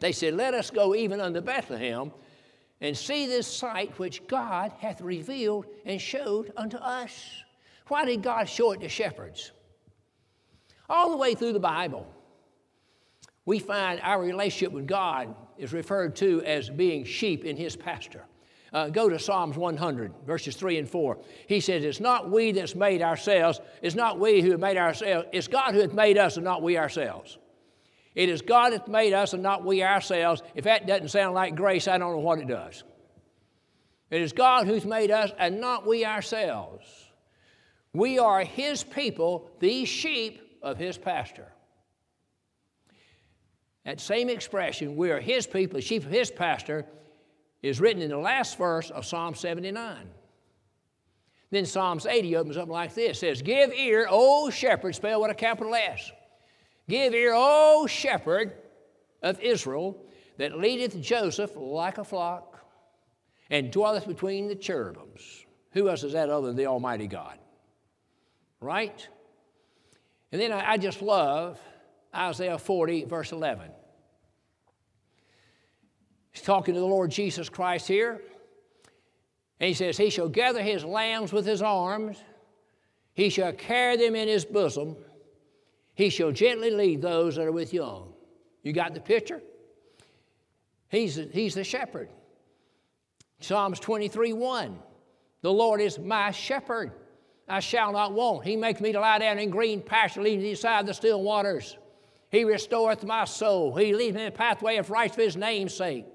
[0.00, 2.10] They said, Let us go even unto Bethlehem
[2.84, 7.42] and see this sight which God hath revealed and showed unto us.
[7.88, 9.52] Why did God show it to shepherds?
[10.90, 12.06] All the way through the Bible,
[13.46, 18.24] we find our relationship with God is referred to as being sheep in his pasture.
[18.70, 21.16] Uh, go to Psalms 100, verses 3 and 4.
[21.46, 25.26] He says, It's not we that's made ourselves, it's not we who have made ourselves,
[25.32, 27.38] it's God who hath made us and not we ourselves.
[28.14, 30.42] It is God that made us and not we ourselves.
[30.54, 32.84] If that doesn't sound like grace, I don't know what it does.
[34.10, 36.84] It is God who's made us and not we ourselves.
[37.92, 41.50] We are His people, these sheep of His pasture.
[43.84, 46.86] That same expression, we are His people, the sheep of His pasture,
[47.62, 50.08] is written in the last verse of Psalm 79.
[51.50, 55.34] Then Psalms 80 opens up like this says, Give ear, O shepherd, spell with a
[55.34, 56.10] capital S.
[56.88, 58.52] Give ear, O shepherd
[59.22, 59.96] of Israel,
[60.36, 62.60] that leadeth Joseph like a flock,
[63.50, 65.44] and dwelleth between the cherubims.
[65.72, 67.38] Who else is that other than the Almighty God?
[68.60, 69.06] Right?
[70.32, 71.60] And then I, just love
[72.14, 73.70] Isaiah 40, verse 11.
[76.32, 78.20] He's talking to the Lord Jesus Christ here.
[79.60, 82.18] And he says, He shall gather his lambs with his arms,
[83.14, 84.96] he shall carry them in his bosom,
[85.94, 88.12] he shall gently lead those that are with young.
[88.62, 89.40] You got the picture?
[90.88, 92.08] He's, he's the shepherd.
[93.40, 94.78] Psalms 23 1.
[95.42, 96.92] The Lord is my shepherd.
[97.48, 98.46] I shall not want.
[98.46, 101.76] He makes me to lie down in green pasture, leading me beside the still waters.
[102.30, 103.76] He restoreth my soul.
[103.76, 106.06] He leads me in the pathway of righteousness for his name's sake.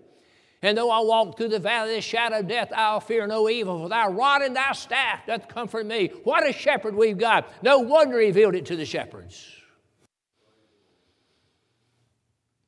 [0.61, 3.47] And though I walk through the valley of the shadow of death, I'll fear no
[3.47, 6.07] evil, for thy rod and thy staff doth comfort me.
[6.23, 7.47] What a shepherd we've got.
[7.63, 9.58] No wonder he revealed it to the shepherds.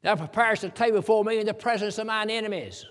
[0.03, 2.85] Thou preparest a table before me in the presence of mine enemies.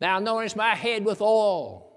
[0.00, 1.88] Thou anointest my head with oil.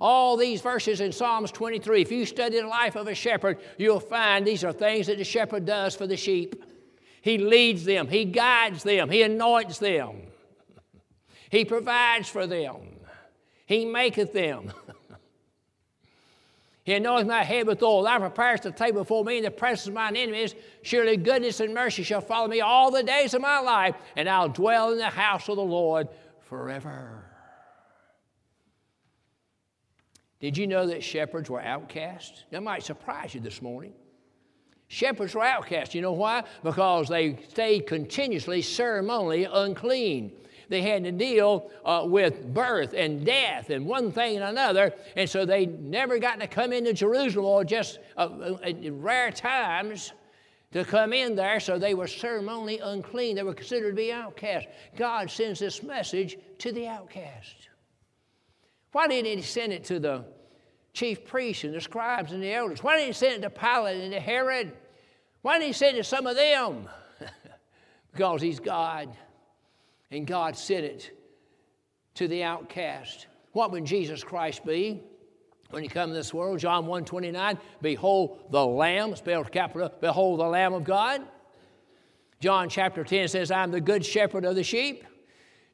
[0.00, 4.00] All these verses in Psalms 23, if you study the life of a shepherd, you'll
[4.00, 6.64] find these are things that the shepherd does for the sheep.
[7.22, 10.22] He leads them, He guides them, He anoints them,
[11.50, 12.76] He provides for them,
[13.66, 14.72] He maketh them.
[16.84, 18.02] He anoints my head with oil.
[18.02, 20.54] Thou preparest the table before me in the presence of mine enemies.
[20.82, 24.48] Surely goodness and mercy shall follow me all the days of my life, and I'll
[24.48, 26.08] dwell in the house of the Lord
[26.40, 27.24] forever.
[30.40, 32.44] Did you know that shepherds were outcasts?
[32.50, 33.92] That might surprise you this morning.
[34.88, 35.94] Shepherds were outcasts.
[35.94, 36.44] You know why?
[36.64, 40.32] Because they stayed continuously ceremonially unclean.
[40.70, 44.94] They had to deal uh, with birth and death and one thing and another.
[45.16, 48.54] And so they never got to come into Jerusalem or just uh,
[48.92, 50.12] rare times
[50.72, 53.34] to come in there, so they were ceremonially unclean.
[53.34, 54.70] They were considered to be outcasts.
[54.96, 57.68] God sends this message to the outcast.
[58.92, 60.24] Why didn't He send it to the
[60.92, 62.84] chief priests and the scribes and the elders?
[62.84, 64.72] Why didn't He send it to Pilate and to Herod?
[65.42, 66.88] Why didn't He send it to some of them?
[68.12, 69.08] because He's God,
[70.10, 71.10] and God sent it
[72.14, 73.26] to the outcast.
[73.52, 75.02] What would Jesus Christ be?
[75.70, 76.58] when you come to this world.
[76.58, 81.22] John 1 29, behold the Lamb, spelled capital, behold the Lamb of God.
[82.40, 85.04] John chapter 10 says, I'm the good shepherd of the sheep.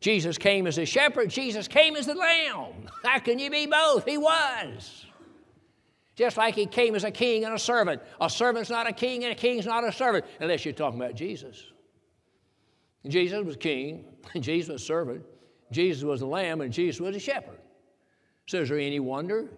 [0.00, 2.72] Jesus came as a shepherd, Jesus came as the lamb.
[3.02, 4.04] How can you be both?
[4.04, 5.06] He was.
[6.16, 8.02] Just like he came as a king and a servant.
[8.20, 11.14] A servant's not a king and a king's not a servant, unless you're talking about
[11.14, 11.62] Jesus.
[13.06, 14.04] Jesus was king,
[14.40, 15.24] Jesus was a servant,
[15.70, 17.58] Jesus was the lamb, and Jesus was a shepherd.
[18.46, 19.48] So is there any wonder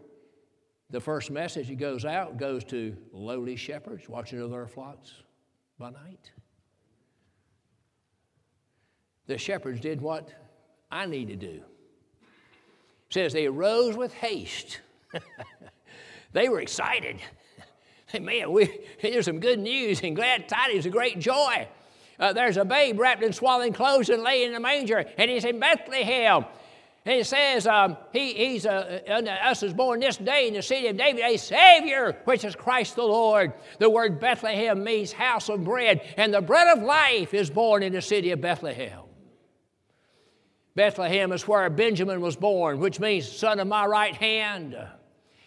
[0.90, 5.12] the first message that goes out goes to lowly shepherds watching over their flocks
[5.78, 6.30] by night.
[9.26, 10.30] The shepherds did what
[10.90, 11.62] I need to do.
[13.08, 14.80] It says they arose with haste.
[16.32, 17.18] they were excited.
[18.10, 21.68] Hey, Man, we, here's some good news and glad tidings of great joy.
[22.18, 25.44] Uh, there's a babe wrapped in swaddling clothes and laying in a manger, and he's
[25.44, 26.44] in Bethlehem.
[27.04, 30.62] And it says, um, he, He's uh, unto us is born this day in the
[30.62, 33.54] city of David a Savior, which is Christ the Lord.
[33.78, 37.92] The word Bethlehem means house of bread, and the bread of life is born in
[37.92, 39.00] the city of Bethlehem.
[40.74, 44.76] Bethlehem is where Benjamin was born, which means son of my right hand.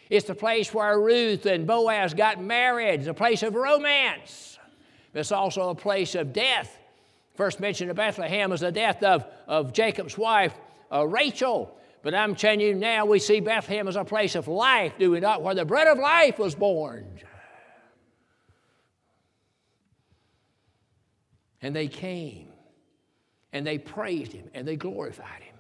[0.09, 3.07] It's the place where Ruth and Boaz got married.
[3.07, 4.57] A place of romance.
[5.13, 6.77] It's also a place of death.
[7.35, 10.53] First mention of Bethlehem is the death of, of Jacob's wife,
[10.91, 11.77] uh, Rachel.
[12.03, 15.19] But I'm telling you now, we see Bethlehem as a place of life, do we
[15.19, 15.41] not?
[15.41, 17.05] Where the bread of life was born.
[21.61, 22.47] And they came
[23.53, 25.55] and they praised him and they glorified him.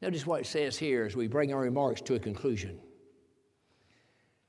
[0.00, 2.78] Notice what it says here as we bring our remarks to a conclusion.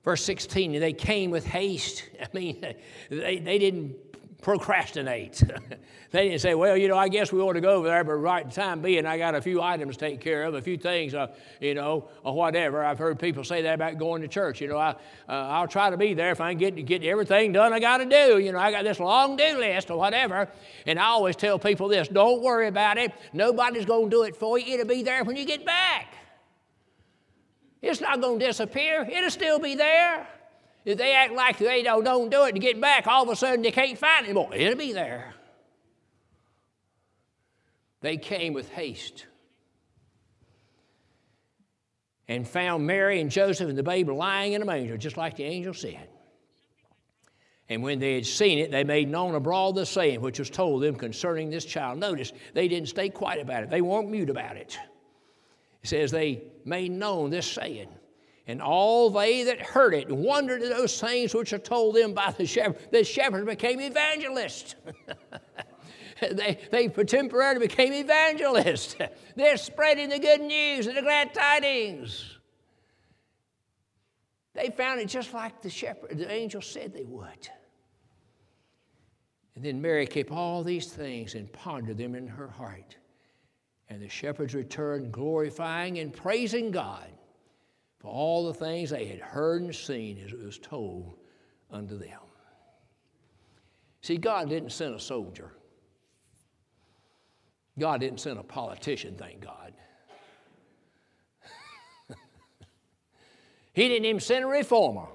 [0.08, 2.06] Verse 16, they came with haste.
[2.22, 2.66] I mean,
[3.10, 3.98] they, they didn't
[4.42, 5.44] procrastinate.
[6.12, 8.14] they didn't say, well, you know, I guess we ought to go over there, but
[8.14, 11.14] right time being, I got a few items to take care of, a few things,
[11.14, 12.86] uh, you know, or whatever.
[12.86, 14.62] I've heard people say that about going to church.
[14.62, 14.96] You know, I, uh,
[15.28, 18.06] I'll try to be there if I can get, get everything done I got to
[18.06, 18.40] do.
[18.40, 20.48] You know, I got this long do list or whatever.
[20.86, 23.12] And I always tell people this don't worry about it.
[23.34, 24.76] Nobody's going to do it for you.
[24.76, 26.14] It'll be there when you get back.
[27.82, 30.28] It's not going to disappear, it'll still be there.
[30.86, 33.36] If they act like they don't, don't do it to get back, all of a
[33.36, 34.54] sudden they can't find it anymore.
[34.54, 35.34] It'll be there.
[38.02, 39.26] They came with haste
[42.28, 45.44] and found Mary and Joseph and the babe lying in a manger, just like the
[45.44, 46.08] angel said.
[47.70, 50.84] And when they had seen it, they made known abroad the saying which was told
[50.84, 52.00] them concerning this child.
[52.00, 54.78] Notice, they didn't stay quiet about it, they weren't mute about it.
[55.88, 57.88] Says they made known this saying.
[58.46, 62.32] And all they that heard it wondered at those things which are told them by
[62.32, 62.92] the shepherd.
[62.92, 64.76] The shepherds became evangelists.
[66.22, 68.98] they, they temporarily became evangelists.
[69.38, 72.38] They're spreading the good news and the glad tidings.
[74.56, 77.50] They found it just like the shepherd, the angel said they would.
[79.56, 82.98] And then Mary kept all these things and pondered them in her heart.
[83.90, 87.08] And the shepherds returned, glorifying and praising God
[88.00, 91.16] for all the things they had heard and seen as it was told
[91.72, 92.20] unto them.
[94.02, 95.52] See, God didn't send a soldier.
[97.80, 99.74] God didn't send a politician, thank God.
[103.74, 105.08] he didn't even send a reformer.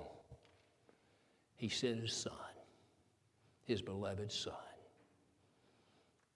[1.57, 2.33] He sent his son,
[3.65, 4.55] his beloved son,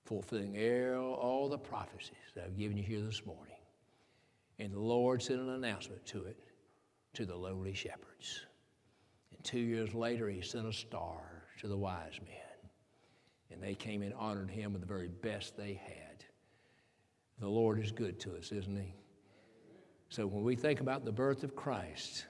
[0.06, 0.56] fulfilling
[0.96, 3.56] all the prophecies that I've given you here this morning.
[4.58, 6.38] And the Lord sent an announcement to it
[7.14, 8.46] to the lowly shepherds.
[9.34, 12.70] And two years later, he sent a star to the wise men.
[13.50, 16.24] And they came and honored him with the very best they had.
[17.38, 18.94] The Lord is good to us, isn't he?
[20.08, 22.26] So when we think about the birth of Christ,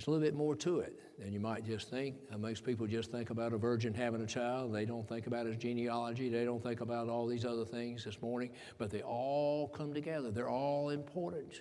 [0.00, 2.14] it's a little bit more to it than you might just think.
[2.32, 4.72] Uh, most people just think about a virgin having a child.
[4.72, 6.30] They don't think about his genealogy.
[6.30, 8.50] They don't think about all these other things this morning.
[8.78, 10.30] But they all come together.
[10.30, 11.60] They're all important.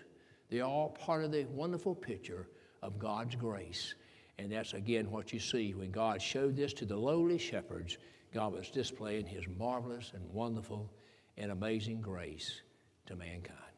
[0.49, 2.47] They're all part of the wonderful picture
[2.81, 3.95] of God's grace.
[4.37, 7.97] And that's again what you see when God showed this to the lowly shepherds.
[8.33, 10.89] God was displaying his marvelous and wonderful
[11.35, 12.61] and amazing grace
[13.07, 13.68] to mankind.